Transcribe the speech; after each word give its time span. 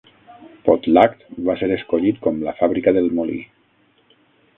Potlatch 0.67 1.27
va 1.49 1.55
ser 1.59 1.69
escollit 1.75 2.17
com 2.23 2.39
la 2.47 2.55
fàbrica 2.63 2.95
del 2.99 3.11
molí. 3.21 3.37